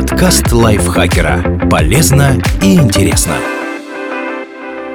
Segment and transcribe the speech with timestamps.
[0.00, 1.68] Подкаст лайфхакера.
[1.70, 3.34] Полезно и интересно.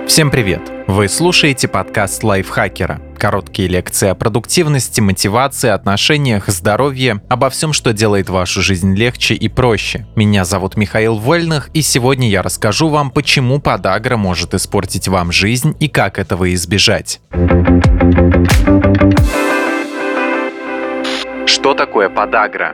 [0.08, 0.64] Всем привет!
[0.88, 3.00] Вы слушаете подкаст лайфхакера.
[3.20, 9.48] Короткие лекции о продуктивности, мотивации, отношениях, здоровье, обо всем, что делает вашу жизнь легче и
[9.48, 10.08] проще.
[10.16, 15.76] Меня зовут Михаил Вольных, и сегодня я расскажу вам, почему подагра может испортить вам жизнь
[15.80, 17.22] и как этого избежать.
[21.46, 22.74] Что такое подагра?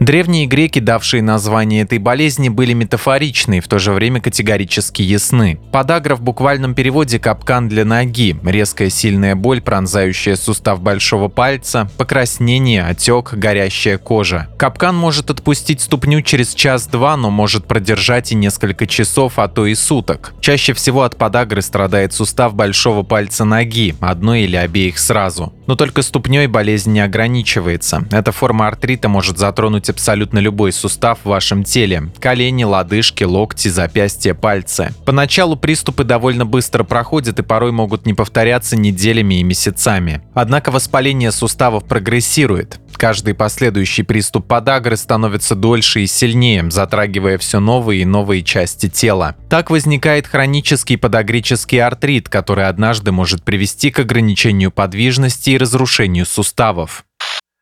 [0.00, 5.60] Древние греки, давшие название этой болезни, были метафоричны и в то же время категорически ясны.
[5.72, 12.82] Подагра в буквальном переводе капкан для ноги, резкая сильная боль, пронзающая сустав большого пальца, покраснение,
[12.82, 14.48] отек, горящая кожа.
[14.56, 19.74] Капкан может отпустить ступню через час-два, но может продержать и несколько часов, а то и
[19.74, 20.32] суток.
[20.40, 25.52] Чаще всего от подагры страдает сустав большого пальца ноги, одной или обеих сразу.
[25.66, 28.02] Но только ступней болезнь не ограничивается.
[28.10, 34.34] Эта форма артрита может затронуть абсолютно любой сустав в вашем теле– колени, лодыжки, локти, запястья,
[34.34, 34.92] пальцы.
[35.04, 40.22] Поначалу приступы довольно быстро проходят и порой могут не повторяться неделями и месяцами.
[40.34, 42.80] Однако воспаление суставов прогрессирует.
[43.00, 49.36] Каждый последующий приступ подагры становится дольше и сильнее, затрагивая все новые и новые части тела.
[49.48, 57.04] Так возникает хронический подагрический артрит, который однажды может привести к ограничению подвижности и разрушению суставов.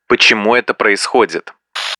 [0.08, 1.52] Почему это происходит?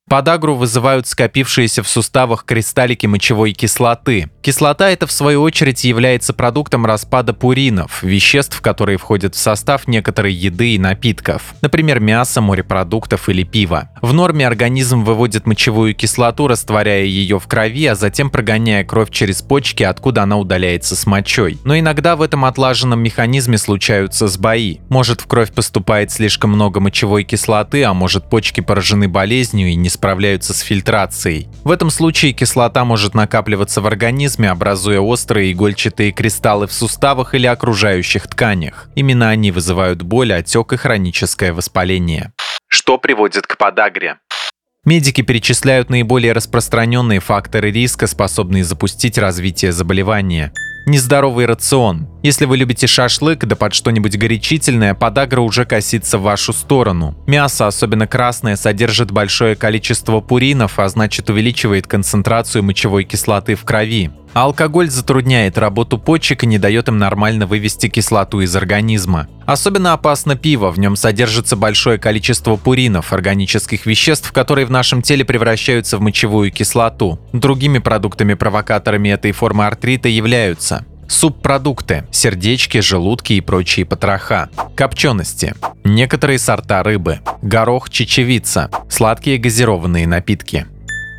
[0.09, 4.31] Подагру вызывают скопившиеся в суставах кристаллики мочевой кислоты.
[4.41, 10.33] Кислота это в свою очередь является продуктом распада пуринов, веществ, которые входят в состав некоторой
[10.33, 13.91] еды и напитков, например, мяса, морепродуктов или пива.
[14.01, 19.42] В норме организм выводит мочевую кислоту, растворяя ее в крови, а затем прогоняя кровь через
[19.42, 21.59] почки, откуда она удаляется с мочой.
[21.64, 24.81] Но иногда в этом отлаженном механизме случаются сбои.
[24.89, 29.91] Может в кровь поступает слишком много мочевой кислоты, а может почки поражены болезнью и не
[29.99, 31.49] справляются с фильтрацией.
[31.65, 37.49] В этом случае кислота может накапливаться в организме, образуя острые игольчатые кристаллы в суставах или
[37.49, 38.89] окружающих тканях.
[38.95, 42.33] Именно они вызывают боль, отек и хроническое воспаление.
[42.69, 44.19] Что приводит к подагре?
[44.85, 50.53] Медики перечисляют наиболее распространенные факторы риска, способные запустить развитие заболевания
[50.89, 52.09] нездоровый рацион.
[52.23, 57.17] Если вы любите шашлык, да под что-нибудь горячительное, подагра уже косится в вашу сторону.
[57.27, 64.11] Мясо, особенно красное, содержит большое количество пуринов, а значит увеличивает концентрацию мочевой кислоты в крови.
[64.39, 69.27] А алкоголь затрудняет работу почек и не дает им нормально вывести кислоту из организма.
[69.47, 75.25] Особенно опасно пиво, в нем содержится большое количество пуринов, органических веществ, которые в нашем теле
[75.25, 77.19] превращаются в мочевую кислоту.
[77.33, 84.51] Другими продуктами-провокаторами этой формы артрита являются Субпродукты– сердечки, желудки и прочие потроха.
[84.77, 85.55] Копчености.
[85.83, 87.19] Некоторые сорта рыбы.
[87.43, 88.70] Горох, чечевица.
[88.89, 90.67] Сладкие газированные напитки.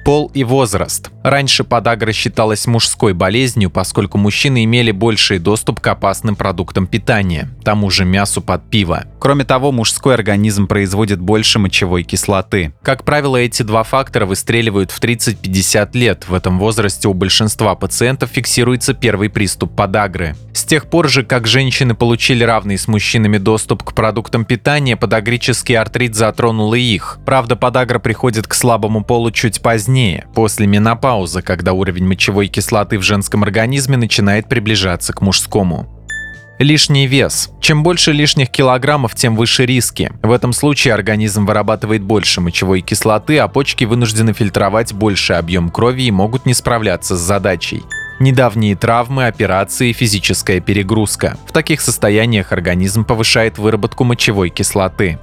[0.05, 1.11] Пол и возраст.
[1.23, 7.89] Раньше подагра считалась мужской болезнью, поскольку мужчины имели больший доступ к опасным продуктам питания, тому
[7.89, 9.03] же мясу под пиво.
[9.19, 12.73] Кроме того, мужской организм производит больше мочевой кислоты.
[12.81, 16.25] Как правило, эти два фактора выстреливают в 30-50 лет.
[16.27, 20.35] В этом возрасте у большинства пациентов фиксируется первый приступ подагры.
[20.53, 25.75] С тех пор же, как женщины получили равный с мужчинами доступ к продуктам питания, подагрический
[25.75, 27.19] артрит затронул и их.
[27.25, 29.88] Правда, подагра приходит к слабому полу чуть позднее,
[30.33, 35.87] после менопаузы, когда уровень мочевой кислоты в женском организме начинает приближаться к мужскому.
[36.59, 37.49] Лишний вес.
[37.61, 40.11] Чем больше лишних килограммов, тем выше риски.
[40.21, 46.03] В этом случае организм вырабатывает больше мочевой кислоты, а почки вынуждены фильтровать больший объем крови
[46.03, 47.83] и могут не справляться с задачей.
[48.19, 51.37] Недавние травмы, операции, физическая перегрузка.
[51.47, 55.17] В таких состояниях организм повышает выработку мочевой кислоты.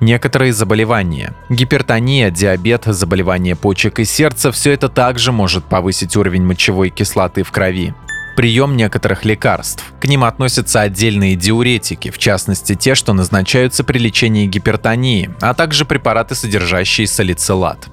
[0.00, 6.90] Некоторые заболевания– гипертония, диабет, заболевания почек и сердца– все это также может повысить уровень мочевой
[6.90, 7.94] кислоты в крови
[8.38, 9.82] прием некоторых лекарств.
[9.98, 15.84] К ним относятся отдельные диуретики, в частности те, что назначаются при лечении гипертонии, а также
[15.84, 17.88] препараты, содержащие салицилат.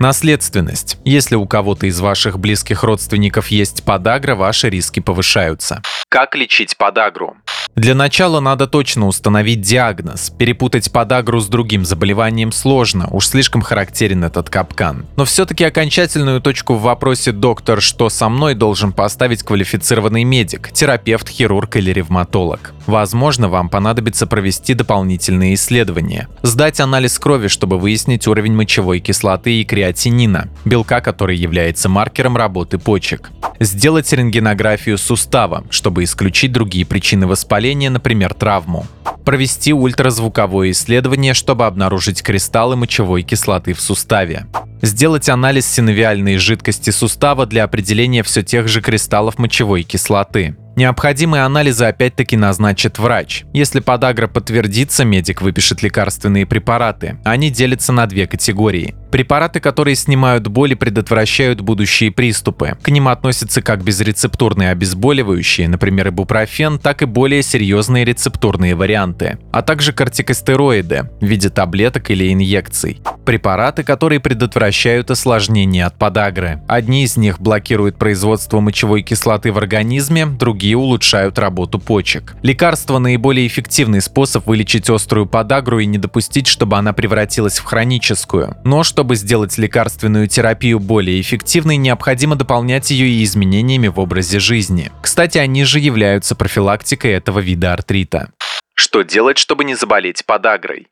[0.00, 0.96] Наследственность.
[1.04, 5.82] Если у кого-то из ваших близких родственников есть подагра, ваши риски повышаются.
[6.08, 7.36] Как лечить подагру?
[7.76, 10.30] Для начала надо точно установить диагноз.
[10.30, 15.06] Перепутать подагру с другим заболеванием сложно, уж слишком характерен этот капкан.
[15.16, 21.28] Но все-таки окончательную точку в вопросе «доктор, что со мной?» должен поставить квалифицированный медик, терапевт,
[21.28, 22.72] хирург или ревматолог.
[22.86, 26.26] Возможно, вам понадобится провести дополнительные исследования.
[26.42, 32.36] Сдать анализ крови, чтобы выяснить уровень мочевой кислоты и креатинина креатинина, белка, который является маркером
[32.36, 33.30] работы почек.
[33.58, 38.86] Сделать рентгенографию сустава, чтобы исключить другие причины воспаления, например, травму.
[39.24, 44.46] Провести ультразвуковое исследование, чтобы обнаружить кристаллы мочевой кислоты в суставе.
[44.80, 50.56] Сделать анализ синовиальной жидкости сустава для определения все тех же кристаллов мочевой кислоты.
[50.76, 53.44] Необходимые анализы опять-таки назначит врач.
[53.52, 57.18] Если подагра подтвердится, медик выпишет лекарственные препараты.
[57.22, 58.94] Они делятся на две категории.
[59.10, 62.76] Препараты, которые снимают боль и предотвращают будущие приступы.
[62.82, 69.62] К ним относятся как безрецептурные обезболивающие, например, ибупрофен, так и более серьезные рецептурные варианты, а
[69.62, 73.00] также кортикостероиды в виде таблеток или инъекций.
[73.24, 76.62] Препараты, которые предотвращают осложнения от подагры.
[76.68, 82.34] Одни из них блокируют производство мочевой кислоты в организме, другие улучшают работу почек.
[82.42, 88.56] Лекарство– наиболее эффективный способ вылечить острую подагру и не допустить, чтобы она превратилась в хроническую.
[88.64, 94.38] Но что чтобы сделать лекарственную терапию более эффективной, необходимо дополнять ее и изменениями в образе
[94.40, 94.92] жизни.
[95.00, 98.30] Кстати, они же являются профилактикой этого вида артрита.
[98.74, 100.88] Что делать, чтобы не заболеть подагрой?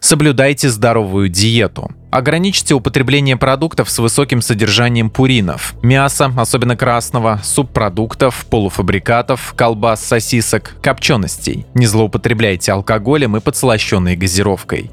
[0.00, 1.92] Соблюдайте здоровую диету.
[2.10, 11.66] Ограничьте употребление продуктов с высоким содержанием пуринов, мяса, особенно красного, субпродуктов, полуфабрикатов, колбас, сосисок, копченостей.
[11.74, 14.90] Не злоупотребляйте алкоголем и подслащенной газировкой.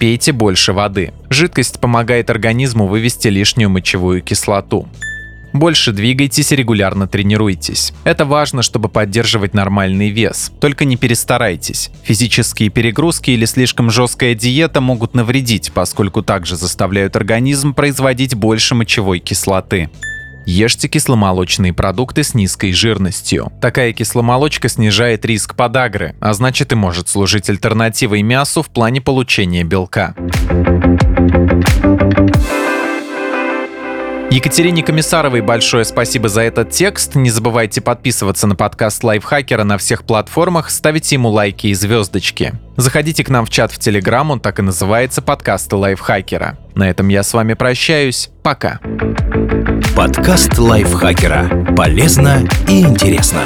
[0.00, 1.12] Пейте больше воды.
[1.28, 4.88] Жидкость помогает организму вывести лишнюю мочевую кислоту.
[5.52, 7.92] Больше двигайтесь и регулярно тренируйтесь.
[8.04, 10.52] Это важно, чтобы поддерживать нормальный вес.
[10.58, 11.90] Только не перестарайтесь.
[12.02, 19.18] Физические перегрузки или слишком жесткая диета могут навредить, поскольку также заставляют организм производить больше мочевой
[19.18, 19.90] кислоты.
[20.50, 23.52] Ешьте кисломолочные продукты с низкой жирностью.
[23.60, 29.62] Такая кисломолочка снижает риск подагры, а значит и может служить альтернативой мясу в плане получения
[29.62, 30.12] белка.
[34.30, 37.16] Екатерине Комиссаровой большое спасибо за этот текст.
[37.16, 42.54] Не забывайте подписываться на подкаст Лайфхакера на всех платформах, ставите ему лайки и звездочки.
[42.76, 46.58] Заходите к нам в чат в Телеграм, он так и называется «Подкасты Лайфхакера».
[46.76, 48.30] На этом я с вами прощаюсь.
[48.44, 48.78] Пока.
[49.96, 51.74] Подкаст Лайфхакера.
[51.76, 53.42] Полезно и интересно.